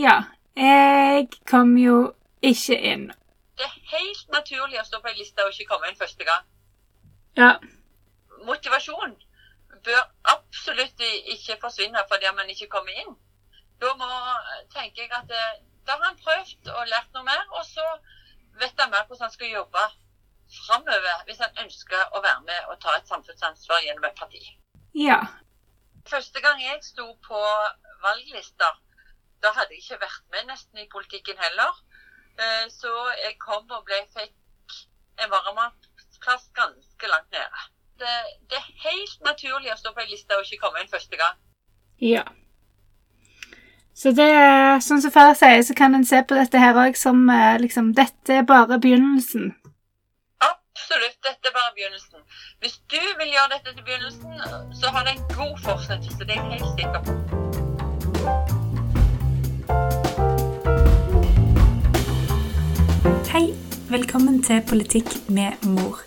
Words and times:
Ja. 0.00 0.16
Jeg 0.56 1.28
kom 1.50 1.76
jo 1.78 1.96
ikke 2.42 2.76
inn. 2.92 3.08
Det 3.58 3.66
er 3.66 3.76
helt 3.92 4.30
naturlig 4.32 4.80
å 4.80 4.86
stå 4.88 5.00
på 5.00 5.10
en 5.10 5.18
liste 5.18 5.44
og 5.44 5.52
ikke 5.52 5.68
komme 5.72 5.90
inn 5.90 5.98
første 6.00 6.26
gang. 6.28 6.46
Ja. 7.38 7.50
Motivasjon 8.48 9.16
bør 9.84 10.00
absolutt 10.34 11.04
ikke 11.34 11.58
forsvinne 11.62 12.04
fordi 12.12 12.32
man 12.36 12.52
ikke 12.52 12.70
kommer 12.72 12.96
inn. 13.02 13.12
Da 13.80 13.92
må, 13.96 14.08
tenker 14.74 15.04
jeg 15.04 15.12
at 15.16 15.30
eh, 15.32 15.60
da 15.86 15.96
har 15.96 16.10
han 16.10 16.18
prøvd 16.24 16.72
og 16.74 16.88
lært 16.92 17.14
noe 17.16 17.24
mer, 17.24 17.44
og 17.56 17.64
så 17.64 17.86
vet 18.60 18.80
han 18.80 18.90
mer 18.92 19.06
hvordan 19.06 19.26
han 19.26 19.36
skal 19.36 19.54
jobbe 19.54 19.84
framover 20.66 21.24
hvis 21.28 21.40
han 21.44 21.62
ønsker 21.64 22.16
å 22.16 22.20
være 22.24 22.42
med 22.48 22.72
og 22.72 22.80
ta 22.82 22.96
et 22.98 23.08
samfunnsansvar 23.08 23.84
gjennom 23.86 24.08
et 24.08 24.18
parti. 24.18 24.42
Ja. 24.96 25.20
Første 26.10 26.42
gang 26.44 26.60
jeg 26.62 26.82
sto 26.84 27.06
på 27.26 27.40
valglister, 28.04 28.80
da 29.42 29.52
hadde 29.56 29.74
jeg 29.74 29.82
ikke 29.84 30.02
vært 30.04 30.24
med 30.34 30.48
nesten 30.52 30.82
i 30.82 30.88
politikken 30.92 31.38
heller. 31.40 31.72
Eh, 32.40 32.66
Så 32.72 32.90
jeg 33.24 33.38
kom 33.38 33.64
og 33.70 33.84
ble, 33.84 34.00
fikk 34.16 34.34
en 35.20 35.30
varamannsplass 35.30 36.50
ganske 36.56 37.12
langt 37.12 37.30
nede. 37.32 37.64
Det, 38.00 38.12
det 38.50 38.56
er 38.56 38.68
helt 38.88 39.24
naturlig 39.24 39.72
å 39.72 39.78
stå 39.80 39.92
på 39.92 40.00
en 40.04 40.12
liste 40.12 40.36
og 40.36 40.44
ikke 40.46 40.62
komme 40.66 40.80
inn 40.80 40.92
første 40.92 41.16
gang. 41.20 41.36
Ja. 42.00 42.24
Så 43.92 44.14
det 44.16 44.30
er, 44.32 44.78
sånn 44.80 45.02
som 45.04 45.12
far 45.12 45.34
sier, 45.36 45.60
så 45.66 45.76
kan 45.76 45.94
en 45.94 46.06
se 46.08 46.22
på 46.24 46.38
dette 46.38 46.60
her 46.62 46.78
òg 46.86 46.96
som 46.96 47.26
eh, 47.28 47.58
liksom 47.60 47.92
Dette 47.98 48.38
er 48.40 48.46
bare 48.48 48.78
begynnelsen. 48.80 49.50
Absolutt, 50.40 51.18
dette 51.26 51.50
er 51.50 51.52
bare 51.58 51.74
begynnelsen. 51.76 52.24
Hvis 52.64 52.78
du 52.88 53.02
vil 53.20 53.34
gjøre 53.34 53.58
dette 53.58 53.74
til 53.74 53.84
begynnelsen, 53.84 54.72
så 54.80 54.94
har 54.94 55.04
det 55.04 55.18
en 55.18 55.28
god 55.36 55.60
fortsettelse. 55.66 56.24
Det 56.24 56.38
er 56.38 56.40
jeg 56.40 56.56
helt 56.56 56.72
sikker 56.80 57.04
på. 57.04 57.39
Velkommen 64.10 64.42
til 64.42 64.62
Politikk 64.68 65.06
med 65.28 65.52
mor. 65.62 66.00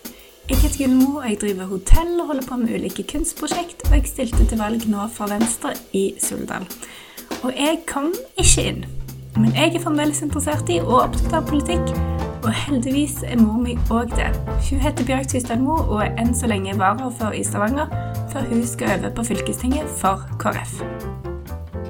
Jeg 0.50 0.58
heter 0.58 0.76
Gunnmo, 0.78 1.16
og 1.16 1.28
jeg 1.28 1.38
driver 1.40 1.64
hotell 1.64 2.20
og 2.20 2.26
holder 2.26 2.42
på 2.48 2.56
med 2.56 2.74
ulike 2.74 3.02
kunstprosjekt, 3.12 3.86
og 3.88 3.94
jeg 3.96 4.10
stilte 4.10 4.44
til 4.44 4.60
valg 4.60 4.84
nå 4.92 5.06
for 5.14 5.32
Venstre 5.32 5.72
i 5.96 6.02
Suldal. 6.20 6.66
Og 7.40 7.56
jeg 7.56 7.78
kom 7.88 8.10
ikke 8.36 8.66
inn. 8.68 8.84
Men 9.38 9.56
jeg 9.56 9.72
er 9.72 9.80
fremdeles 9.86 10.20
interessert 10.20 10.68
i 10.68 10.82
og 10.82 10.98
opptatt 10.98 11.38
av 11.38 11.48
politikk, 11.48 11.94
og 12.42 12.50
heldigvis 12.66 13.22
er 13.24 13.40
mor 13.40 13.56
mi 13.64 13.78
òg 13.88 14.12
det. 14.18 14.28
Hun 14.68 14.84
heter 14.84 15.08
Bjørg 15.08 15.32
Tystadmo 15.32 15.80
og 15.86 16.04
er 16.04 16.12
enn 16.20 16.36
så 16.36 16.52
lenge 16.52 16.76
varaordfører 16.76 17.40
i 17.40 17.44
Stavanger, 17.48 17.88
før 18.34 18.52
hun 18.52 18.66
skal 18.68 18.98
over 18.98 19.16
på 19.16 19.30
fylkestinget 19.32 19.88
for 20.04 20.28
KrF. 20.44 20.76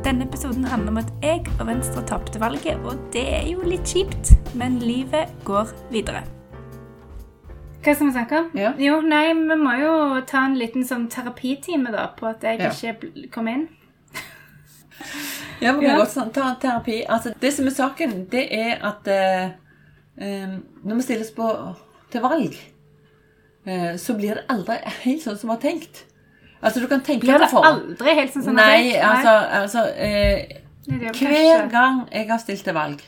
Denne 0.07 0.31
episoden 0.31 0.71
handler 0.71 0.95
om 0.95 1.03
at 1.03 1.13
jeg 1.27 1.43
og 1.59 1.67
Venstre 1.75 2.07
tapte 2.07 2.39
valget, 2.39 2.79
og 2.87 3.03
det 3.11 3.27
er 3.35 3.49
jo 3.51 3.67
litt 3.67 3.89
kjipt, 3.89 4.37
men 4.55 4.79
livet 4.81 5.29
går 5.45 5.73
videre. 5.91 6.23
Hva 7.85 7.93
skal 7.95 8.07
vi 8.09 8.13
snakke 8.15 8.39
om? 8.39 8.51
Ja. 8.57 8.73
Jo, 8.81 9.01
nei, 9.05 9.27
vi 9.37 9.57
må 9.61 9.75
jo 9.81 10.21
ta 10.27 10.45
en 10.47 10.55
liten 10.57 10.85
sånn 10.89 11.09
terapitime 11.13 11.93
da, 11.93 12.07
på 12.17 12.27
at 12.31 12.41
jeg 12.43 12.61
Ja. 12.61 12.71
ikke 12.71 13.31
kom 13.35 13.49
inn. 13.49 13.69
Ja, 15.61 15.73
vi 15.73 15.81
kan 15.87 15.91
Ja. 15.91 15.97
godt 15.99 16.11
sånn, 16.15 16.33
ta 16.33 16.55
terapi. 16.61 17.05
Altså, 17.09 17.33
det 17.41 17.53
som 17.55 17.67
er 17.67 17.71
saken, 17.71 18.27
det 18.31 18.49
er 18.53 18.79
at 18.83 19.07
eh, 19.09 19.51
eh, 20.19 20.57
når 20.85 20.95
vi 20.97 21.03
stilles 21.03 21.31
på 21.35 21.49
til 22.11 22.21
valg, 22.25 22.55
eh, 23.67 23.97
så 23.97 24.15
blir 24.17 24.35
det 24.35 24.45
aldri 24.49 24.77
helt 25.05 25.23
sånn 25.23 25.39
som 25.39 25.51
vi 25.51 25.55
har 25.57 25.63
tenkt. 25.63 26.05
Altså, 26.63 26.81
du 26.81 26.87
kan 26.89 27.01
tenke 27.05 27.21
Blir 27.27 27.39
det 27.39 27.51
på 27.53 27.61
aldri 27.63 28.15
helt 28.15 28.33
sånn 28.33 28.45
som 28.45 28.55
Nei, 28.57 28.93
tenkt? 28.93 29.03
Nei, 29.03 29.09
altså, 29.11 29.35
altså 29.63 29.95
eh, 29.97 30.39
er 30.89 30.99
Hver 30.99 31.13
kanskje- 31.13 31.71
gang 31.71 32.09
jeg 32.13 32.29
har 32.29 32.39
stilt 32.39 32.65
til 32.65 32.75
valg, 32.75 33.03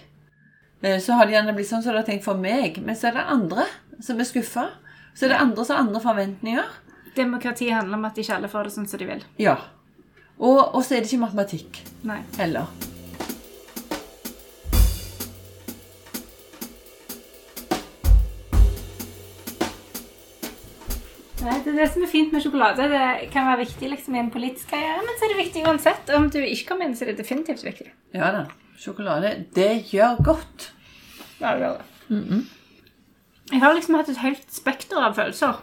så 1.02 1.18
har 1.18 1.26
det 1.26 1.36
gjerne 1.36 1.54
blitt 1.56 1.70
sånn 1.70 1.84
som 1.84 1.94
du 1.94 2.00
har 2.00 2.08
tenkt 2.08 2.26
for 2.26 2.38
meg. 2.40 2.80
Men 2.84 2.98
så 2.98 3.10
er 3.10 3.18
det 3.18 3.28
andre 3.36 3.68
som 4.04 4.20
er 4.20 4.28
skuffa. 4.28 4.68
Så 5.16 5.26
er 5.26 5.34
det 5.34 5.40
andre 5.40 5.64
som 5.64 5.76
har 5.76 5.86
andre 5.86 6.02
forventninger. 6.04 6.74
Demokrati 7.16 7.70
handler 7.72 7.96
om 7.96 8.04
at 8.08 8.18
ikke 8.20 8.36
alle 8.36 8.50
får 8.52 8.68
det 8.68 8.74
sånn 8.74 8.90
som 8.90 9.00
de 9.00 9.08
vil. 9.08 9.24
Ja. 9.40 9.56
Og, 10.36 10.60
og 10.60 10.82
så 10.84 10.96
er 10.96 11.00
det 11.00 11.08
ikke 11.08 11.24
matematikk 11.24 11.80
Nei. 12.04 12.20
heller. 12.36 12.68
Det 21.66 21.72
er 21.72 21.78
det 21.80 21.86
som 21.90 22.04
er 22.04 22.10
fint 22.10 22.30
med 22.34 22.42
sjokolade. 22.44 22.84
Det 22.90 23.30
kan 23.32 23.46
være 23.48 23.64
viktig 23.64 23.88
liksom, 23.90 24.14
i 24.14 24.20
en 24.22 24.30
politisk 24.34 24.70
karriere, 24.70 25.02
men 25.02 25.16
så 25.18 25.26
er 25.26 25.32
det 25.32 25.40
viktig 25.40 25.64
uansett. 25.66 26.12
Om 26.14 26.28
du 26.30 26.38
ikke 26.42 26.68
kommer 26.68 26.86
inn, 26.86 26.94
så 26.94 27.04
er 27.04 27.10
det 27.10 27.20
definitivt 27.24 27.64
viktig. 27.66 27.88
Ja 28.14 28.30
da. 28.34 28.46
Sjokolade, 28.78 29.32
det 29.56 29.88
gjør 29.90 30.20
godt. 30.26 30.70
Ja, 31.40 31.52
det 31.54 31.60
gjør 31.64 31.76
det. 31.78 31.84
Jeg 33.52 33.60
har 33.62 33.74
liksom 33.76 33.94
hatt 33.94 34.08
et 34.10 34.22
helt 34.22 34.46
spekter 34.50 34.98
av 35.06 35.14
følelser 35.14 35.60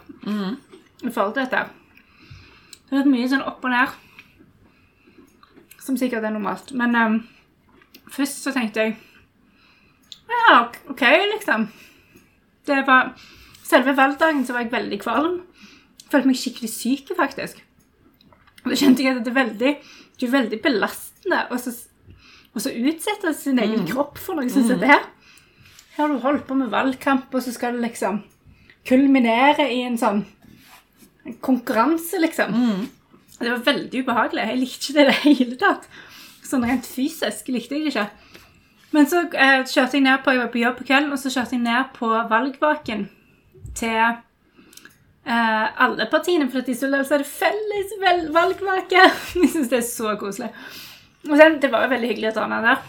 i 1.04 1.10
forhold 1.12 1.34
til 1.34 1.42
dette. 1.44 1.64
Det 2.84 2.90
har 2.92 3.02
vært 3.02 3.12
mye 3.12 3.28
sånn 3.28 3.44
opp 3.44 3.64
og 3.64 3.70
ned, 3.74 3.88
som 5.84 5.96
sikkert 6.00 6.24
er 6.24 6.32
normalt. 6.32 6.72
Men 6.72 6.96
um, 6.96 7.18
først 8.12 8.42
så 8.44 8.52
tenkte 8.52 8.80
jeg 8.80 8.96
Ja, 10.28 10.70
OK, 10.88 11.02
liksom. 11.34 11.68
Det 12.66 12.86
var 12.86 13.12
Selve 13.64 13.94
valgdagen 13.96 14.44
så 14.44 14.52
var 14.52 14.60
jeg 14.60 14.72
veldig 14.72 14.98
kvalm. 15.00 15.38
Følte 16.12 16.28
meg 16.28 16.36
skikkelig 16.36 16.68
syk, 16.68 17.12
faktisk. 17.16 17.62
Og 18.64 18.70
da 18.70 18.76
kjente 18.76 19.02
jeg 19.02 19.16
at 19.16 19.24
det 19.24 19.32
er 19.32 19.38
veldig, 19.38 19.70
det 20.20 20.26
er 20.26 20.32
veldig 20.32 20.58
belastende 20.62 21.40
å 21.50 21.56
utsette 22.60 23.32
sin 23.34 23.58
egen 23.58 23.86
kropp 23.88 24.20
for 24.20 24.36
noe 24.36 24.52
som 24.52 24.68
det. 24.68 24.92
Her 24.92 25.08
har 25.96 26.10
du 26.10 26.18
holdt 26.22 26.46
på 26.48 26.56
med 26.58 26.72
valgkamp, 26.72 27.32
og 27.34 27.42
så 27.44 27.52
skal 27.54 27.76
det 27.76 27.88
liksom 27.88 28.22
kulminere 28.88 29.68
i 29.72 29.82
en 29.86 29.96
sånn 30.00 30.24
konkurranse, 31.44 32.18
liksom. 32.20 32.52
Det 33.38 33.50
var 33.50 33.62
veldig 33.66 34.02
ubehagelig. 34.04 34.44
Jeg 34.50 34.60
likte 34.60 34.92
ikke 34.92 34.96
det 34.98 35.04
i 35.04 35.08
det 35.08 35.22
hele 35.24 35.56
tatt. 35.60 35.88
Sånn 36.44 36.66
rent 36.66 36.86
fysisk 36.86 37.48
likte 37.52 37.78
jeg 37.78 37.86
det 37.86 37.94
ikke. 37.94 38.06
Men 38.94 39.08
så 39.10 39.24
eh, 39.32 39.64
kjørte 39.66 39.98
jeg 39.98 40.04
ned 40.04 40.22
på, 40.22 40.34
jeg 40.34 40.42
var 40.42 40.52
på 40.52 40.60
jobb 40.60 40.76
på 40.78 40.86
kvelden, 40.86 41.14
og 41.14 41.18
så 41.18 41.32
kjørte 41.32 41.56
jeg 41.56 41.64
ned 41.64 41.90
på 41.96 42.10
valgvaken 42.30 43.08
til 43.74 43.96
eh, 43.98 45.64
alle 45.86 46.06
partiene, 46.12 46.46
for 46.50 46.62
at 46.62 46.70
de 46.70 46.76
så 46.78 46.90
er 46.92 47.24
det 47.24 47.30
felles 47.30 47.96
valgvake. 48.34 49.08
Jeg 49.40 49.50
syns 49.50 49.72
det 49.72 49.80
er 49.80 49.88
så 49.88 50.14
koselig. 50.20 50.52
Og 51.26 51.34
sen, 51.40 51.58
det 51.62 51.72
var 51.72 51.86
jo 51.86 51.94
veldig 51.94 52.10
hyggelig 52.12 52.30
å 52.30 52.36
dra 52.36 52.46
ned 52.52 52.68
der. 52.68 52.84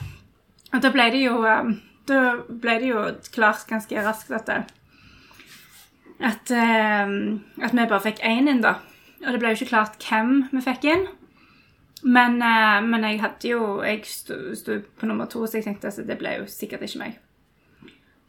Og 0.75 0.83
da 0.83 0.91
ble 0.93 1.07
det 1.16 1.23
jo 1.23 1.39
eh, 1.47 1.73
Da 2.05 2.21
ble 2.47 2.79
det 2.81 2.89
jo 2.91 3.03
klart 3.33 3.66
ganske 3.69 4.03
raskt 4.05 4.33
at 4.35 4.49
det, 4.49 4.59
at, 6.19 6.51
eh, 6.53 7.13
at 7.66 7.73
vi 7.73 7.85
bare 7.85 8.03
fikk 8.03 8.21
én 8.23 8.49
inn, 8.51 8.61
da. 8.63 8.77
Og 9.25 9.31
det 9.33 9.39
ble 9.41 9.51
jo 9.51 9.59
ikke 9.59 9.73
klart 9.73 10.03
hvem 10.05 10.45
vi 10.51 10.63
fikk 10.63 10.85
inn. 10.91 11.07
Men, 12.05 12.38
eh, 12.41 12.81
men 12.85 13.03
jeg 13.03 13.21
hadde 13.21 13.49
jo 13.49 13.81
Jeg 13.81 14.05
sto, 14.05 14.81
på 14.99 15.07
nummer 15.07 15.25
to, 15.25 15.45
så 15.47 15.57
jeg 15.57 15.66
tenkte 15.66 15.88
at 15.88 16.07
det 16.07 16.19
ble 16.19 16.38
jo 16.39 16.45
sikkert 16.45 16.85
ikke 16.85 17.01
meg. 17.01 17.21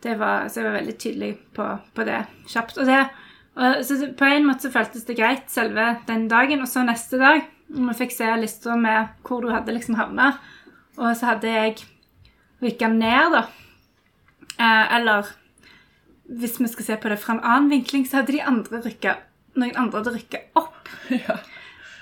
Var, 0.07 0.49
så 0.49 0.61
jeg 0.61 0.67
var 0.69 0.77
veldig 0.79 0.99
tydelig 1.03 1.31
på, 1.57 1.65
på 1.95 2.05
det 2.07 2.21
kjapt. 2.47 2.79
Og 2.79 2.87
det, 2.87 3.01
og, 3.57 3.81
så 3.85 3.97
på 4.15 4.25
en 4.25 4.47
måte 4.47 4.69
så 4.69 4.71
føltes 4.71 5.05
det 5.09 5.17
greit 5.19 5.51
selve 5.51 5.97
den 6.07 6.29
dagen, 6.31 6.63
og 6.63 6.69
så 6.71 6.85
neste 6.87 7.19
dag 7.19 7.43
når 7.67 7.89
vi 7.91 7.99
fikk 8.05 8.15
se 8.15 8.29
lista 8.39 8.77
med 8.79 9.17
hvor 9.27 9.43
du 9.43 9.51
hadde 9.51 9.75
liksom 9.75 9.97
havna, 9.99 10.37
og 10.97 11.17
så 11.19 11.33
hadde 11.33 11.51
jeg 11.51 11.81
rykka 12.63 12.89
ned, 12.93 13.35
da. 13.35 13.43
Eh, 14.57 14.95
eller 14.97 15.33
hvis 16.27 16.61
vi 16.61 16.69
skal 16.69 16.89
se 16.89 16.97
på 17.01 17.11
det 17.13 17.19
fra 17.23 17.37
en 17.37 17.45
annen 17.45 17.71
vinkling, 17.71 18.07
så 18.09 18.21
hadde 18.21 18.35
de 18.35 18.45
andre 18.45 18.83
rykka 18.87 19.19
Noen 19.57 19.77
andre 19.81 20.03
hadde 20.03 20.17
rykka 20.19 20.43
opp. 20.61 20.89
Ja. 21.27 21.39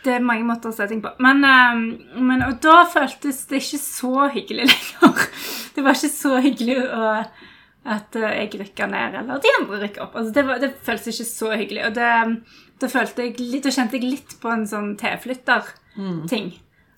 Det 0.04 0.18
er 0.18 0.24
mange 0.26 0.44
måter 0.44 0.68
å 0.68 0.74
se 0.76 0.84
ting 0.90 0.98
på. 1.00 1.14
Men, 1.24 1.38
eh, 1.48 2.18
men 2.20 2.42
og 2.44 2.58
da 2.64 2.82
føltes 2.92 3.44
det 3.48 3.62
ikke 3.62 3.78
så 3.80 4.26
hyggelig 4.34 4.66
lenger. 4.68 5.22
Det 5.74 5.82
var 5.82 5.96
ikke 5.96 6.10
så 6.12 6.36
hyggelig 6.44 6.76
å, 6.92 7.06
at 7.94 8.18
eh, 8.18 8.34
jeg 8.42 8.50
rykka 8.60 8.88
ned, 8.90 9.16
eller 9.22 9.40
de 9.40 9.54
andre 9.60 9.80
rykka 9.80 10.02
opp. 10.04 10.18
Altså, 10.20 10.34
det, 10.36 10.44
var, 10.46 10.60
det 10.60 10.70
føltes 10.84 11.08
ikke 11.14 11.30
så 11.30 11.54
hyggelig. 11.54 11.86
Og 11.88 11.96
det, 11.96 12.10
da, 12.84 12.90
litt, 13.40 13.64
da 13.64 13.72
kjente 13.78 13.98
jeg 13.98 14.04
litt 14.10 14.36
på 14.42 14.52
en 14.52 14.66
sånn 14.68 14.92
tilflytterting. 15.00 16.52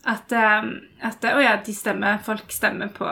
At, 0.06 0.35
eh, 0.35 0.69
at 1.06 1.31
Å 1.31 1.38
ja, 1.44 1.55
de 1.62 1.76
stemmer, 1.76 2.19
folk 2.26 2.50
stemmer 2.55 2.91
på 2.97 3.06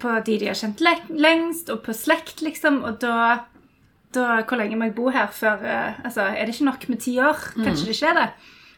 på 0.00 0.12
de 0.26 0.38
de 0.40 0.48
har 0.50 0.58
kjent 0.58 0.80
lengst, 0.82 1.70
og 1.72 1.82
på 1.84 1.94
slekt, 1.96 2.40
liksom. 2.44 2.82
Og 2.88 3.00
da, 3.02 3.44
da 4.14 4.40
Hvor 4.42 4.58
lenge 4.58 4.78
må 4.78 4.88
jeg 4.88 4.96
bo 4.96 5.10
her 5.14 5.28
før 5.34 5.62
eh, 5.62 6.00
Altså, 6.04 6.22
er 6.30 6.46
det 6.46 6.56
ikke 6.56 6.70
nok 6.70 6.88
med 6.88 7.00
ti 7.04 7.18
år? 7.20 7.38
Kanskje 7.58 7.86
det 7.86 7.96
ikke 7.96 8.14
er 8.14 8.18
det? 8.22 8.30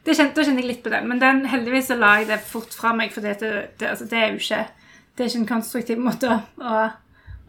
det 0.03 0.17
kjente, 0.19 0.35
da 0.35 0.45
kjente 0.47 0.63
jeg 0.65 0.67
litt 0.67 0.83
på 0.83 0.91
det. 0.91 1.03
Men 1.07 1.21
den, 1.23 1.45
heldigvis 1.47 1.91
så 1.93 1.97
la 1.99 2.17
jeg 2.19 2.31
det 2.33 2.41
fort 2.43 2.75
fra 2.75 2.91
meg, 2.97 3.13
for 3.15 3.23
det, 3.23 3.37
det, 3.41 3.87
altså, 3.87 4.09
det 4.11 4.19
er 4.19 4.33
jo 4.33 4.41
ikke 4.43 4.65
det 5.13 5.25
er 5.25 5.29
ikke 5.29 5.43
en 5.43 5.51
konstruktiv 5.51 6.01
måte 6.01 6.29
å, 6.57 6.83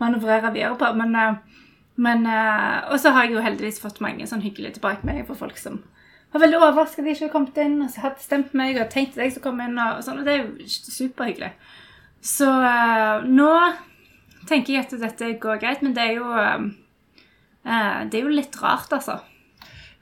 manøvrere 0.01 0.51
videre 0.51 0.75
på. 0.77 0.89
Men, 0.99 1.15
eh, 1.15 1.61
men 1.95 2.25
eh, 2.27 2.91
Og 2.91 2.99
så 2.99 3.13
har 3.13 3.25
jeg 3.25 3.37
jo 3.37 3.45
heldigvis 3.45 3.79
fått 3.81 4.01
mange 4.01 4.27
sånn 4.27 4.43
hyggelige 4.43 4.79
tilbakemeldinger 4.79 5.29
fra 5.29 5.39
folk 5.45 5.57
som 5.61 5.83
var 6.33 6.41
veldig 6.41 6.57
overrasket 6.57 7.03
at 7.03 7.05
de 7.05 7.11
ikke 7.13 7.25
hadde 7.27 7.33
kommet 7.35 7.59
inn, 7.61 7.75
og 7.85 7.89
så 7.93 8.07
hadde 8.07 8.23
stemt 8.23 8.55
meg 8.57 8.79
og 8.81 8.89
tenkt 8.89 9.17
at 9.17 9.21
jeg 9.21 9.35
skulle 9.35 9.51
komme 9.51 9.67
inn, 9.69 9.77
og, 9.77 9.99
og 9.99 10.05
sånn, 10.05 10.21
og 10.21 10.25
det 10.25 10.33
er 10.33 10.39
jo 10.41 10.65
superhyggelig. 10.65 11.51
Så 12.23 12.47
uh, 12.47 13.25
nå 13.27 13.51
tenker 14.47 14.75
jeg 14.77 14.87
at 14.87 14.95
dette 15.01 15.35
går 15.43 15.61
greit, 15.61 15.83
men 15.83 15.95
det 15.95 16.03
er 16.03 16.17
jo 16.17 16.31
eh, 16.35 18.01
Det 18.11 18.19
er 18.19 18.25
jo 18.25 18.33
litt 18.33 18.57
rart, 18.61 18.91
altså. 18.91 19.19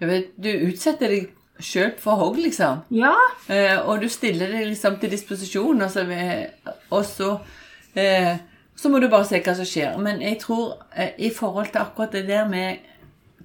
Ja, 0.02 0.08
men 0.10 0.26
du 0.42 0.50
utsetter 0.68 1.14
deg 1.14 1.30
sjøl 1.62 1.92
for 2.02 2.18
hogg, 2.18 2.40
liksom. 2.42 2.82
Ja. 2.94 3.14
Eh, 3.46 3.78
og 3.78 4.02
du 4.02 4.10
stiller 4.10 4.50
deg 4.50 4.72
liksom 4.72 4.98
til 5.02 5.14
disposisjon, 5.14 5.84
og 5.86 5.92
så, 5.94 6.06
og 6.90 7.04
så 7.06 7.36
eh, 7.94 8.40
så 8.82 8.90
må 8.90 8.98
du 8.98 9.12
bare 9.12 9.28
se 9.30 9.42
hva 9.44 9.54
som 9.58 9.68
skjer. 9.68 9.98
Men 10.02 10.24
jeg 10.26 10.40
tror 10.42 10.80
eh, 10.96 11.14
i 11.22 11.30
forhold 11.34 11.70
til 11.70 11.84
akkurat 11.84 12.16
det 12.18 12.26
der 12.32 12.48
med 12.50 12.82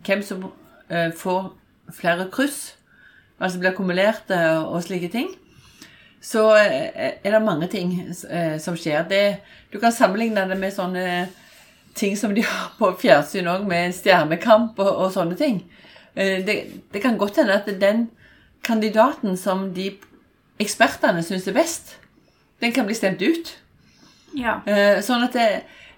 hvem 0.06 0.22
som 0.24 0.46
eh, 0.88 1.10
får 1.12 1.50
flere 1.92 2.30
kryss, 2.32 2.76
altså 3.36 3.60
blir 3.60 3.76
kumulerte 3.76 4.38
og 4.64 4.80
slike 4.86 5.10
ting, 5.12 5.28
så 6.26 6.56
eh, 6.56 7.12
er 7.22 7.30
det 7.36 7.42
mange 7.44 7.68
ting 7.70 7.92
eh, 8.30 8.56
som 8.58 8.74
skjer. 8.78 9.04
Det, 9.06 9.36
du 9.70 9.78
kan 9.78 9.94
sammenligne 9.94 10.42
det 10.50 10.56
med 10.58 10.74
sånne 10.74 11.04
ting 11.96 12.16
som 12.18 12.34
de 12.34 12.42
har 12.42 12.72
på 12.80 12.90
fjernsyn 12.98 13.46
òg, 13.52 13.66
med 13.68 13.94
stjernekamp 13.94 14.80
og, 14.82 14.90
og 14.90 15.12
sånne 15.14 15.38
ting. 15.38 15.60
Eh, 16.18 16.42
det, 16.46 16.56
det 16.90 17.02
kan 17.04 17.18
godt 17.20 17.38
hende 17.38 17.60
at 17.60 17.70
den 17.78 18.08
kandidaten 18.66 19.38
som 19.38 19.68
de 19.76 19.92
ekspertene 20.58 21.22
syns 21.22 21.46
er 21.46 21.54
best, 21.54 21.94
den 22.58 22.74
kan 22.74 22.88
bli 22.88 22.96
stemt 22.98 23.22
ut. 23.22 23.54
ja. 24.34 24.58
Sånn 25.04 25.22
at 25.28 25.36
det, 25.36 25.48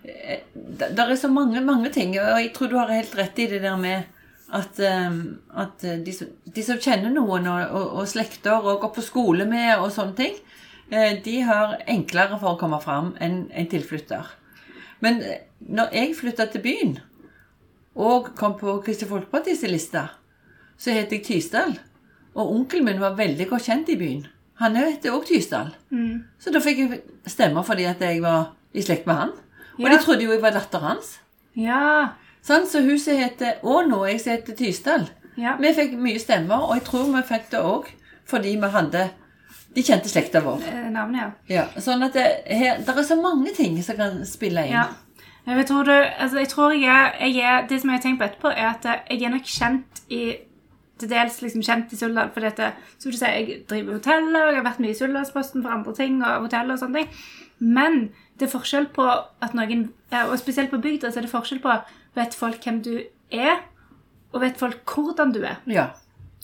det, 0.05 0.91
er 0.99 1.15
så 1.17 1.31
mange, 1.33 1.63
mange 1.65 1.89
ting, 1.95 2.13
og 2.21 2.41
jeg 2.43 2.51
tror 2.57 2.69
du 2.69 2.77
har 2.77 2.93
helt 2.93 3.15
rett 3.17 3.39
i 3.41 3.47
det 3.55 3.63
der 3.65 3.79
med 3.81 4.18
at, 4.53 4.79
eh, 4.81 5.19
at 5.61 5.83
de, 6.05 6.13
som, 6.17 6.29
de 6.55 6.63
som 6.65 6.79
kjenner 6.81 7.11
noen 7.13 7.47
og, 7.51 7.65
og, 7.71 7.89
og 8.01 8.09
slekter 8.09 8.59
og 8.65 8.81
går 8.85 8.95
på 8.97 9.05
skole 9.05 9.45
med 9.49 9.75
og 9.79 9.91
sånne 9.93 10.17
ting, 10.17 10.39
eh, 10.91 11.19
de 11.25 11.41
har 11.45 11.77
enklere 11.87 12.39
for 12.41 12.55
å 12.55 12.61
komme 12.61 12.81
fram 12.81 13.15
enn 13.21 13.43
en 13.53 13.69
tilflytter. 13.69 14.31
Men 15.05 15.21
eh, 15.23 15.43
når 15.69 15.93
jeg 15.95 16.17
flytta 16.17 16.47
til 16.53 16.65
byen 16.65 16.97
og 17.99 18.33
kom 18.39 18.55
på 18.61 18.79
Kristelig 18.87 19.11
Folkepartis 19.11 19.63
liste, 19.69 20.05
så 20.79 20.95
het 20.95 21.11
jeg 21.13 21.25
Tysdal. 21.27 21.75
Og 22.39 22.53
onkelen 22.55 22.87
min 22.87 23.01
var 23.03 23.17
veldig 23.19 23.49
godt 23.51 23.67
kjent 23.67 23.89
i 23.91 23.97
byen. 23.99 24.27
Han 24.63 24.77
heter 24.79 25.15
òg 25.15 25.25
Tysdal. 25.27 25.73
Mm. 25.91 26.23
Så 26.39 26.53
da 26.55 26.61
fikk 26.63 26.79
jeg 26.85 27.01
stemmer 27.31 27.67
fordi 27.67 27.87
at 27.91 28.01
jeg 28.03 28.23
var 28.23 28.53
i 28.75 28.83
slekt 28.87 29.07
med 29.11 29.19
han. 29.19 29.33
Og 29.79 29.85
Ja. 29.87 29.91
de 29.97 29.99
trodde 30.05 30.25
jo 30.25 30.31
jeg 30.33 30.43
var 30.43 30.55
datter 30.55 30.79
hans. 30.83 31.19
Ja. 31.59 32.15
Så 32.43 32.81
huset 32.85 33.19
heter 33.19 33.63
Åno, 33.63 34.05
jeg 34.09 34.21
som 34.21 34.33
heter 34.33 34.57
Tysdal. 34.57 35.09
Ja. 35.39 35.57
Vi 35.61 35.71
fikk 35.75 35.95
mye 36.01 36.19
stemmer, 36.19 36.67
og 36.67 36.79
jeg 36.79 36.85
tror 36.89 37.11
vi 37.13 37.23
fikk 37.29 37.51
det 37.53 37.63
òg 37.63 37.91
fordi 38.29 38.57
vi 38.61 38.69
hadde 38.75 39.09
De 39.77 39.83
kjente 39.85 40.09
slekta 40.11 40.41
vår. 40.43 40.63
Eh, 40.67 40.89
Navnet, 40.91 41.21
ja. 41.21 41.29
Ja, 41.55 41.81
sånn 41.81 42.03
at 42.03 42.17
det, 42.17 42.25
her, 42.49 42.81
det 42.83 42.89
er 42.89 43.05
så 43.07 43.19
mange 43.21 43.53
ting 43.55 43.77
som 43.85 43.99
kan 43.99 44.17
spille 44.27 44.65
inn. 44.67 44.75
Ja. 44.75 44.87
Jeg 45.47 45.67
tror, 45.69 45.85
du, 45.85 45.93
altså, 45.93 46.41
jeg 46.43 46.49
tror 46.49 46.75
jeg 46.77 46.89
er, 46.93 47.27
jeg 47.29 47.45
er 47.45 47.67
Det 47.69 47.79
som 47.81 47.91
jeg 47.91 48.01
har 48.01 48.03
tenkt 48.03 48.19
på 48.21 48.27
etterpå, 48.27 48.51
er 48.53 48.71
at 48.73 48.89
eh, 48.89 49.05
jeg 49.15 49.29
er 49.29 49.35
nok 49.37 49.49
kjent 49.49 50.03
i 50.09 50.23
til 50.99 51.11
dels 51.13 51.37
liksom 51.45 51.63
kjent 51.63 51.93
i 51.95 51.97
Suldal 51.97 52.33
fordi 52.35 52.49
at 52.49 52.61
eh, 52.65 52.79
som 52.99 53.13
du 53.13 53.17
sier, 53.17 53.37
jeg 53.37 53.61
driver 53.71 54.01
hoteller, 54.01 54.49
og 54.49 54.51
jeg 54.51 54.59
har 54.59 54.67
vært 54.67 54.81
mye 54.83 54.97
i 54.97 54.99
Suldalsposten 54.99 55.63
for 55.63 55.77
andre 55.77 55.95
ting, 55.95 56.19
og 56.25 56.49
hotell 56.49 56.73
og 56.75 56.81
sånne 56.81 57.05
ting. 57.05 57.21
Men 57.61 58.01
det 58.39 58.49
er 58.49 58.55
forskjell 58.57 58.89
på 58.97 59.07
at 59.07 59.55
noen, 59.55 59.89
og 60.25 60.35
spesielt 60.41 60.73
på 60.73 60.81
bygda, 60.83 61.13
så 61.13 61.21
er 61.21 61.29
det 61.29 61.33
forskjell 61.33 61.63
på 61.63 61.77
vet 62.17 62.35
folk 62.35 62.63
hvem 62.65 62.83
du 62.83 62.95
er, 63.33 63.61
og 64.33 64.41
vet 64.41 64.57
folk 64.61 64.95
hvordan 64.95 65.33
du 65.35 65.43
er. 65.43 65.57
Ja. 65.67 65.89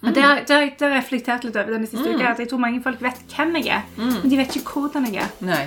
Og 0.04 0.12
det 0.14 0.22
har 0.22 0.42
det 0.44 0.50
har 0.52 0.66
det 0.68 0.80
har 0.84 0.90
jeg 0.90 0.98
reflektert 0.98 1.44
litt 1.44 1.56
over 1.56 1.72
denne 1.72 1.86
siste 1.88 2.04
uka, 2.12 2.32
at 2.34 2.38
jeg 2.42 2.48
tror 2.50 2.60
mange 2.60 2.82
folk 2.84 3.00
vet 3.02 3.22
hvem 3.36 3.56
jeg 3.56 3.70
er, 3.78 3.82
men 3.96 4.28
de 4.30 4.36
vet 4.36 4.56
ikke 4.56 4.74
hvordan 4.84 5.06
jeg 5.14 5.22
er. 5.24 5.32
Nei. 5.40 5.64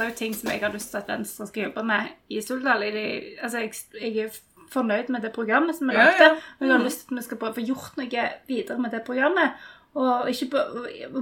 det 0.00 0.06
er 0.06 0.12
jo 0.14 0.16
ting 0.16 0.32
som 0.36 0.48
jeg 0.48 0.62
har 0.62 0.72
lyst 0.72 0.90
til 0.94 0.96
at 1.02 1.10
Venstre 1.12 1.46
skal 1.50 1.66
jobbe 1.66 1.82
med 1.84 2.12
i 2.32 2.38
Suldal. 2.40 2.84
Altså, 2.86 3.58
jeg, 3.60 3.72
jeg 4.00 4.24
er 4.24 4.38
fornøyd 4.72 5.10
med 5.12 5.20
det 5.26 5.32
programmet 5.34 5.76
som 5.76 5.90
vi 5.90 5.96
Ja, 5.98 6.06
lagde. 6.06 6.24
ja. 6.24 6.30
Og 6.60 6.66
jeg 6.66 6.72
har 6.76 6.84
lyst 6.84 7.02
til 7.04 7.14
at 7.14 7.18
vi 7.18 7.24
skal 7.26 7.40
prøve 7.42 7.52
å 7.52 7.58
få 7.58 7.66
gjort 7.66 7.98
noe 8.00 8.24
videre 8.48 8.78
med 8.80 8.94
det 8.96 9.02
programmet. 9.04 9.60
Og 9.98 10.28
ikke 10.30 10.60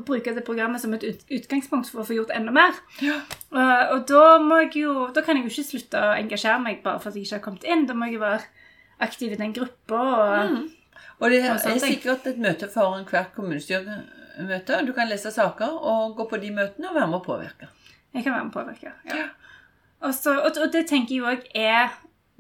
bruke 0.05 0.35
det 0.37 0.45
programmet 0.45 0.83
som 0.83 0.93
et 0.93 1.05
utgangspunkt 1.09 1.89
for 1.89 2.03
å 2.03 2.05
få 2.05 2.19
gjort 2.19 2.35
enda 2.37 2.53
mer. 2.53 2.77
Og, 3.01 3.95
og 3.95 4.03
da, 4.11 4.25
må 4.45 4.59
jeg 4.67 4.83
jo, 4.83 5.07
da 5.17 5.23
kan 5.25 5.39
jeg 5.39 5.47
jo 5.47 5.53
ikke 5.55 5.71
slutte 5.71 6.03
å 6.05 6.11
engasjere 6.19 6.61
meg 6.61 6.83
bare 6.85 7.01
for 7.01 7.09
at 7.09 7.17
jeg 7.17 7.25
ikke 7.25 7.39
har 7.39 7.45
kommet 7.47 7.65
inn. 7.65 7.87
Da 7.89 7.97
må 7.97 8.11
jeg 8.11 8.19
jo 8.19 8.27
være 8.27 8.45
aktiv 9.09 9.33
i 9.33 9.41
den 9.41 9.55
gruppa. 9.57 10.03
Og, 10.03 10.59
Og 11.19 11.33
det 11.33 11.41
Og 11.49 11.65
er 11.73 11.81
sikkert 11.81 12.29
et 12.29 12.39
møte 12.45 12.69
foran 12.69 13.09
hvert 13.09 13.33
kommunestyremøte. 13.35 14.83
Du 14.85 14.93
kan 14.93 15.09
lese 15.09 15.33
saker 15.33 15.81
og 15.81 16.17
gå 16.21 16.29
på 16.29 16.43
de 16.45 16.53
møtene 16.61 16.93
og 16.93 17.01
være 17.01 17.09
med 17.09 17.23
å 17.23 17.25
påvirke. 17.25 17.73
Jeg 18.15 18.25
kan 18.25 18.35
være 18.37 18.45
med 18.45 18.53
å 18.53 18.59
påvirke. 18.61 18.93
Ja. 19.09 19.31
Og, 20.05 20.13
så, 20.15 20.37
og, 20.45 20.61
og 20.61 20.71
det 20.77 20.85
tenker 20.93 21.17
jeg 21.17 21.25
òg 21.27 21.49
er 21.59 21.97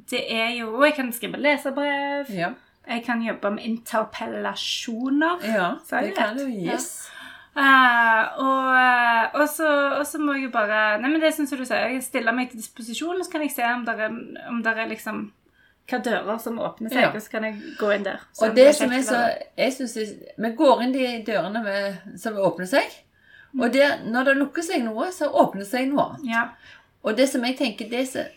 Det 0.09 0.21
er 0.31 0.53
jo 0.61 0.85
jeg 0.85 0.95
kan 0.95 1.09
skrive 1.13 1.41
leserbrev. 1.41 2.29
Ja, 2.37 2.53
Jeg 2.89 3.05
kan 3.05 3.23
jobbe 3.23 3.51
med 3.51 3.65
interpellasjoner. 3.69 5.39
ja 5.45 5.71
det 5.91 6.15
kan 6.17 6.37
du. 6.39 6.47
Yes. 6.49 7.11
Eh, 7.59 8.39
og, 8.39 9.41
og, 9.41 9.49
så, 9.51 9.67
og 9.99 10.07
så 10.07 10.19
må 10.23 10.37
jeg 10.37 10.45
jo 10.47 10.51
bare 10.55 11.01
Nei, 11.03 11.09
men 11.11 11.21
det 11.21 11.33
syns 11.35 11.51
jeg 11.51 11.59
du 11.59 11.65
sier, 11.67 11.89
jeg 11.91 12.05
stiller 12.07 12.33
meg 12.37 12.51
til 12.53 12.61
disposisjon, 12.61 13.17
og 13.19 13.25
så 13.27 13.33
kan 13.33 13.43
jeg 13.43 13.51
se 13.57 13.65
om 13.67 13.83
det 13.85 13.97
er, 13.99 14.15
om 14.49 14.61
er 14.65 14.87
liksom 14.93 15.33
hva 15.89 15.99
dører 16.05 16.39
som 16.39 16.59
åpner 16.61 16.93
seg, 16.93 17.01
Ja. 17.01 17.11
og 17.17 17.23
så 17.25 17.31
kan 17.33 17.45
jeg 17.49 17.61
gå 17.81 17.91
inn 17.95 18.05
der. 18.05 18.21
Og 18.45 18.55
det 18.55 18.67
er 18.69 18.73
som 18.77 18.93
er 18.93 19.03
så 19.03 19.21
jeg 19.57 19.73
synes, 19.73 19.97
jeg, 19.97 20.09
Vi 20.37 20.51
går 20.57 20.83
inn 20.85 20.93
de 20.93 21.07
dørene 21.27 21.63
med, 21.65 21.97
som 22.21 22.37
åpner 22.37 22.69
seg. 22.69 22.85
Mm. 23.55 23.63
Og 23.65 23.73
der, 23.73 23.95
når 24.05 24.25
det 24.29 24.37
lukker 24.37 24.63
seg 24.63 24.85
noe, 24.85 25.09
så 25.17 25.31
åpner 25.33 25.65
det 25.65 25.71
seg 25.71 25.89
noe 25.89 26.05
annet. 26.11 26.27
Ja. 26.29 26.43
Og 27.03 27.17
det 27.17 27.29
som 27.33 27.45
jeg 27.45 27.57
tenker, 27.57 27.89
det 27.89 28.05
er 28.05 28.35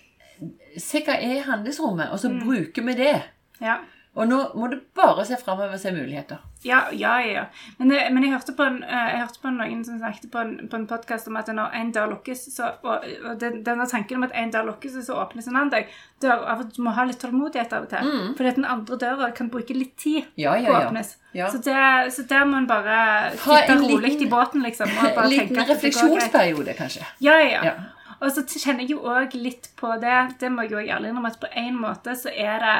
Se 0.79 1.01
hva 1.03 1.17
er 1.19 1.43
handlingsrommet, 1.45 2.09
og 2.15 2.17
så 2.19 2.29
Mm. 2.31 2.39
bruker 2.45 2.81
vi 2.87 2.93
det. 2.95 3.21
Ja. 3.61 3.75
Og 4.11 4.27
nå 4.27 4.37
må 4.59 4.67
du 4.67 4.75
bare 4.97 5.23
se 5.23 5.37
framover 5.39 5.77
og 5.77 5.79
se 5.79 5.91
muligheter. 5.95 6.41
Ja, 6.67 6.81
ja, 6.91 7.13
ja. 7.23 7.43
Men, 7.77 7.93
det, 7.93 7.99
men 8.11 8.25
jeg, 8.25 8.33
hørte 8.33 8.53
på 8.57 8.65
en, 8.67 8.81
eh, 8.83 9.05
jeg 9.13 9.21
hørte 9.21 9.39
på 9.41 9.53
noen 9.55 9.85
som 9.87 10.01
snakket 10.01 10.27
på 10.33 10.41
en, 10.41 10.51
på 10.69 10.77
en 10.77 10.87
podkast 10.89 11.29
om 11.31 11.39
at 11.39 11.47
når 11.55 11.77
en 11.79 11.93
dør 11.95 12.11
lukkes, 12.11 12.43
så, 12.57 12.73
og, 12.83 13.07
og 13.23 13.39
den, 13.39 13.61
denne 13.65 13.87
tanken 13.87 14.19
om 14.19 14.27
at 14.27 14.35
en 14.35 14.51
dør 14.51 14.67
lukkes, 14.67 14.99
så 15.07 15.15
åpnes 15.23 15.47
en 15.47 15.55
annen 15.55 15.71
dør, 15.71 15.95
dør 16.25 16.43
av 16.43 16.65
at 16.65 16.75
du 16.75 16.81
må 16.83 16.93
ha 16.97 17.07
litt 17.07 17.23
tålmodighet 17.23 17.77
av 17.77 17.87
og 17.87 17.95
til. 17.95 18.11
Fordi 18.35 18.51
at 18.51 18.59
den 18.59 18.69
andre 18.75 18.99
døra 19.07 19.31
kan 19.37 19.53
bruke 19.53 19.79
litt 19.79 19.95
tid 19.95 20.27
Ja, 20.35 20.59
på 20.59 20.67
ja, 20.67 20.75
å 20.75 20.91
åpnes. 20.91 21.15
Ja. 21.31 21.47
Så, 21.47 21.63
det, 21.63 21.79
så 22.11 22.27
der 22.27 22.45
må 22.51 22.59
en 22.59 22.67
bare 22.67 23.01
sitte 23.39 23.79
rolig 23.79 24.17
i 24.19 24.27
båten, 24.29 24.67
liksom. 24.67 24.91
Og 24.91 25.15
bare 25.15 25.31
liten 25.31 25.55
tenke 25.55 25.63
at 25.63 25.71
det 25.71 25.77
refleksjonsperiode, 25.77 26.75
kanskje. 26.75 27.07
Ja, 27.23 27.39
ja, 27.39 27.63
ja. 27.71 27.77
Og 28.21 28.35
så 28.35 28.43
kjenner 28.43 28.83
jeg 28.83 28.97
jo 28.97 29.05
òg 29.07 29.39
litt 29.39 29.71
på 29.79 29.95
det, 30.03 30.17
det 30.43 30.51
må 30.51 30.67
jeg 30.67 30.75
jo 30.75 30.81
ærlig 30.83 31.09
innrømme, 31.09 31.31
at 31.31 31.39
på 31.41 31.49
en 31.57 31.79
måte 31.79 32.13
så 32.19 32.29
er 32.29 32.59
det 32.61 32.79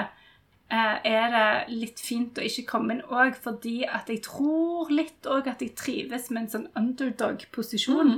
er 0.72 1.34
det 1.34 1.76
litt 1.76 2.00
fint 2.00 2.38
å 2.40 2.46
ikke 2.48 2.64
komme 2.70 2.94
inn 2.96 3.02
òg, 3.12 3.36
fordi 3.44 3.82
at 3.88 4.08
jeg 4.10 4.22
tror 4.24 4.92
litt 4.94 5.28
òg 5.28 5.50
at 5.52 5.62
jeg 5.62 5.74
trives 5.76 6.30
med 6.32 6.46
en 6.46 6.50
sånn 6.54 6.68
underdog-posisjon. 6.80 8.14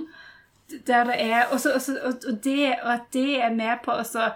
Der 0.88 1.04
det 1.10 1.18
er 1.22 1.52
også, 1.52 1.74
også, 1.76 1.96
og, 2.06 2.24
og, 2.30 2.38
det, 2.46 2.76
og 2.84 2.92
at 2.94 3.08
det 3.14 3.42
er 3.42 3.54
med 3.54 3.82
på 3.86 3.92
også 3.92 4.12
så, 4.20 4.30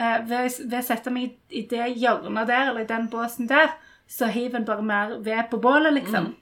eh, 0.00 0.18
ved, 0.28 0.56
ved 0.66 0.78
å 0.80 0.86
sette 0.88 1.12
meg 1.14 1.36
i 1.50 1.62
det 1.70 1.86
hjørnet 2.00 2.48
der, 2.48 2.70
eller 2.70 2.84
i 2.84 2.88
den 2.90 3.08
båsen 3.12 3.48
der, 3.48 3.72
så 4.10 4.26
hiver 4.32 4.58
en 4.58 4.66
bare 4.66 4.82
mer 4.82 5.18
ved 5.22 5.44
på 5.52 5.60
bålet, 5.62 5.92
liksom. 6.00 6.32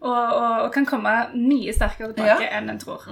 Og, 0.00 0.16
og, 0.16 0.52
og 0.64 0.70
kan 0.72 0.86
komme 0.88 1.10
mye 1.36 1.74
sterkere 1.76 2.14
tilbake 2.16 2.46
Ja. 2.46 2.54
enn 2.58 2.70
en 2.72 2.78
tror. 2.80 3.02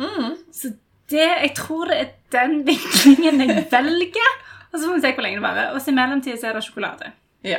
Så 0.55 0.71
det, 1.11 1.27
jeg 1.43 1.51
tror 1.59 1.91
det 1.91 1.99
er 2.01 2.15
den 2.33 2.63
vinklingen 2.69 3.43
jeg 3.45 3.67
velger. 3.73 4.31
Og 4.73 4.79
så 4.81 4.85
får 4.87 4.95
vi 4.95 5.01
se 5.01 5.13
hvor 5.17 5.23
lenge 5.27 5.39
det 5.41 5.45
varer. 5.47 5.71
Og 5.75 5.89
i 5.89 5.95
mellomtiden 5.97 6.45
er 6.45 6.53
det 6.59 6.65
sjokolade. 6.67 7.13
Ja. 7.45 7.59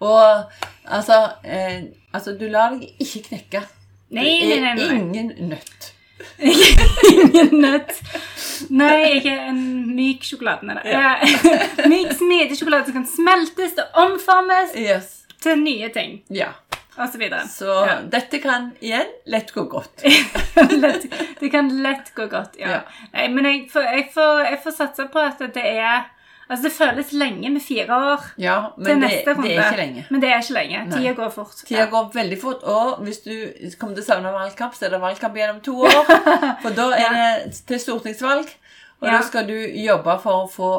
Og 0.00 0.50
altså, 0.84 1.22
eh, 1.44 1.82
altså 2.12 2.34
Du 2.38 2.46
lar 2.52 2.74
deg 2.76 2.90
ikke 3.00 3.22
knekke. 3.30 3.62
Nei, 4.10 4.24
nei, 4.46 4.58
nei. 4.60 4.74
Nei. 4.76 4.96
ingen 5.00 5.32
nøtt. 5.50 5.92
Ingen 6.38 7.56
nøtt. 7.62 7.96
Nei, 8.70 9.18
er 9.18 9.48
en 9.48 9.62
myk 9.96 10.22
sjokolade. 10.28 10.66
Nei. 10.68 10.82
Jeg- 10.84 11.88
myk, 11.92 12.12
smidig 12.18 12.58
sjokolade 12.60 12.86
som 12.90 12.98
kan 13.00 13.06
smeltes 13.10 13.74
og 13.82 13.98
omformes 14.04 14.76
Yes. 14.76 15.24
til 15.42 15.58
nye 15.64 15.88
ting. 15.94 16.20
Ja. 16.30 16.52
Og 16.96 17.10
så 17.12 17.18
videre. 17.20 17.42
Så 17.48 17.66
Ja. 17.86 17.96
dette 18.12 18.38
kan 18.40 18.70
igjen 18.80 19.08
lett 19.26 19.50
gå 19.52 19.66
godt. 19.68 20.02
det 21.40 21.50
kan 21.52 21.68
lett 21.82 22.12
gå 22.16 22.26
godt, 22.32 22.56
ja. 22.58 22.68
Ja. 22.70 22.80
Nei, 23.12 23.26
men 23.28 23.44
jeg 23.44 23.66
får, 23.72 23.82
jeg, 23.96 24.06
får, 24.14 24.40
jeg 24.50 24.60
får 24.64 24.76
satse 24.78 25.08
på 25.12 25.18
at 25.20 25.42
det 25.54 25.64
er 25.76 26.06
Altså, 26.48 26.62
det 26.68 26.72
føles 26.72 27.12
lenge 27.12 27.50
med 27.50 27.60
fire 27.60 27.86
år 27.90 28.24
Ja, 28.38 28.56
til 28.76 28.84
men 28.84 29.00
det, 29.02 29.08
neste 29.10 29.32
runde. 29.34 29.48
det 29.48 29.56
er 29.58 29.70
ikke 29.72 29.80
lenge. 29.80 30.04
Men 30.10 30.20
det 30.22 30.28
er 30.30 30.36
ikke 30.42 30.54
lenge. 30.54 30.82
Tida 30.92 31.12
går 31.12 31.30
fort. 31.34 31.54
Tida 31.66 31.86
går 31.90 32.10
veldig 32.14 32.38
fort, 32.40 32.62
og 32.62 33.00
hvis 33.02 33.18
du 33.24 33.32
kommer 33.80 33.96
til 33.96 34.04
å 34.04 34.06
savne 34.06 34.32
valgkamp, 34.32 34.74
så 34.78 34.86
er 34.86 34.90
det 34.94 35.00
valgkamp 35.02 35.34
gjennom 35.40 35.58
to 35.66 35.74
år. 35.82 36.12
For 36.62 36.70
da 36.78 36.86
er 36.94 37.16
det 37.18 37.54
til 37.66 37.80
stortingsvalg, 37.82 38.46
og 39.00 39.08
Ja. 39.08 39.16
da 39.16 39.22
skal 39.26 39.46
du 39.50 39.56
jobbe 39.58 40.14
for 40.22 40.44
å 40.46 40.50
få 40.50 40.70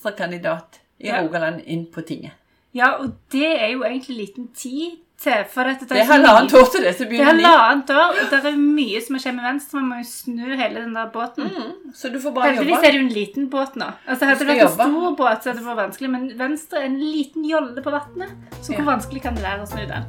venstrekandidat 0.00 0.78
i 1.00 1.06
Ja. 1.08 1.22
Rogaland 1.22 1.62
inn 1.66 1.86
på 1.86 2.02
tinget. 2.06 2.32
Ja, 2.74 2.92
og 3.00 3.14
det 3.32 3.48
er 3.62 3.70
jo 3.72 3.82
egentlig 3.84 4.16
liten 4.18 4.48
tid 4.54 4.98
til. 5.22 5.44
For 5.52 5.64
dette, 5.64 5.86
Det 5.88 5.96
er 5.98 6.06
så 6.06 6.12
halvannet 6.16 6.52
år 6.54 6.66
til 6.72 6.82
det, 6.84 6.92
så 6.94 6.98
Det 6.98 7.06
er 7.06 7.10
begynner 7.10 7.32
halvannet 7.46 7.90
år, 7.90 8.10
og 8.22 8.30
det 8.30 8.40
er 8.52 8.56
mye 8.60 9.00
som 9.06 9.16
skjer 9.22 9.34
med 9.36 9.44
venstre. 9.48 9.80
Man 9.80 9.88
må 9.88 9.96
jo 10.02 10.06
snu 10.10 10.44
hele 10.60 10.82
den 10.84 10.94
der 10.94 11.06
båten. 11.14 11.50
Så 11.94 12.12
du 12.12 12.18
får 12.20 12.34
bare 12.36 12.50
Heldigvis 12.52 12.74
jobbe. 12.76 12.86
er 12.86 12.90
det 12.90 13.00
jo 13.00 13.06
en 13.06 13.14
liten 13.16 13.48
båt 13.50 13.76
nå. 13.80 13.88
Altså 14.06 14.24
Hadde 14.30 14.38
det 14.38 14.48
vært 14.48 14.62
vært 14.76 14.86
en 14.86 14.92
stor 14.92 15.16
båt, 15.22 15.38
så 15.42 15.46
hadde 15.50 15.60
det 15.62 15.66
vært 15.70 15.80
vanskelig. 15.84 16.10
Men 16.10 16.22
venstre 16.38 16.76
er 16.82 16.84
en 16.90 16.98
liten 17.00 17.44
jolle 17.48 17.82
på 17.82 17.90
vannet. 17.96 18.30
Så 18.60 18.72
hvor 18.74 18.84
Ja. 18.84 18.90
vanskelig 18.92 19.22
kan 19.22 19.34
det 19.34 19.42
være 19.42 19.62
å 19.62 19.66
snu 19.66 19.86
den? 19.86 20.04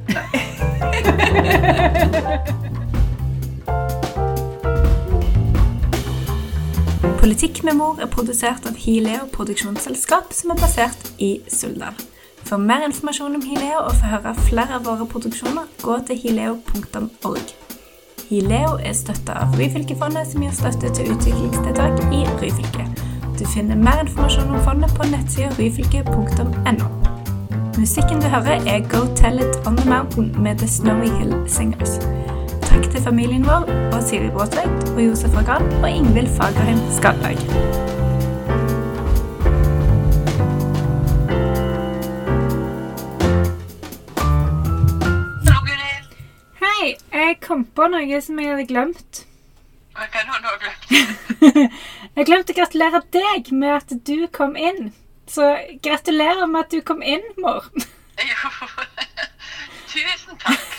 Politikk 7.18 7.62
med 7.66 7.76
mor 7.78 7.98
er 8.02 8.08
produsert 8.10 8.66
av 8.68 8.76
Hileo 8.78 9.26
produksjonsselskap, 9.34 10.32
som 10.34 10.52
er 10.54 10.60
basert 10.60 11.10
i 11.22 11.38
Suldal. 11.52 11.96
For 12.48 12.56
mer 12.56 12.84
informasjon 12.86 13.34
om 13.34 13.42
Hileo 13.44 13.80
og 13.84 13.96
få 14.00 14.08
høre 14.08 14.30
flere 14.46 14.78
av 14.78 14.86
våre 14.88 15.04
produksjoner, 15.06 15.66
gå 15.82 15.98
til 16.08 16.16
hileo.org. 16.22 17.50
Hileo 18.30 18.78
er 18.80 18.94
støtta 18.96 19.34
av 19.42 19.56
Ryfylkefondet, 19.60 20.30
som 20.30 20.46
gir 20.46 20.54
støtte 20.56 20.92
til 20.96 21.10
utviklingstiltak 21.12 22.00
i 22.08 22.22
Ryfylke. 22.40 22.86
Du 23.36 23.44
finner 23.52 23.76
mer 23.76 24.00
informasjon 24.00 24.54
om 24.56 24.64
fondet 24.64 24.96
på 24.96 25.10
nettsida 25.12 25.50
ryfylke.no. 25.58 26.88
Musikken 27.76 28.24
du 28.24 28.30
hører, 28.32 28.64
er 28.64 28.88
Go 28.88 29.04
Tell 29.20 29.44
It 29.44 29.60
On 29.68 29.76
The 29.76 29.84
Mountain 29.90 30.32
med 30.42 30.64
The 30.64 30.68
Snowy 30.68 31.12
Hill 31.20 31.36
Singers. 31.46 32.00
Takk 32.64 32.88
til 32.88 33.04
familien 33.04 33.44
vår 33.44 33.68
og 33.92 34.00
Siri 34.08 34.32
Bråtveit 34.32 34.88
og 34.96 35.04
Josef 35.04 35.36
Organ 35.36 35.68
og 35.82 35.90
Ingvild 35.90 36.32
Fagerheim 36.40 36.80
Skallag. 36.96 37.97
Kom 47.48 47.64
på 47.64 47.88
noe 47.92 48.20
som 48.24 48.38
jeg 48.40 48.52
hadde 48.52 48.68
glemt. 48.68 49.22
Hva 49.96 50.06
kan 50.12 50.28
du 50.28 50.32
ha 50.46 50.56
glemt? 50.62 50.84
Jeg 52.18 52.26
glemte 52.26 52.54
å 52.54 52.56
gratulere 52.56 53.00
deg 53.14 53.50
med 53.54 53.74
at 53.76 53.94
du 54.06 54.26
kom 54.34 54.56
inn. 54.58 54.92
Så 55.30 55.44
gratulerer 55.84 56.46
med 56.50 56.66
at 56.66 56.74
du 56.74 56.80
kom 56.86 57.02
inn, 57.02 57.24
mor. 57.38 57.66
Jo. 58.18 58.50
Tusen 59.92 60.38
takk. 60.42 60.77